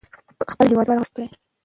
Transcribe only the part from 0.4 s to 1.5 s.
خپل هېوادوال غښتلي کړئ.